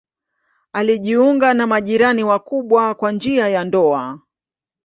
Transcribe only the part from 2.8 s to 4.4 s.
kwa njia ya ndoa.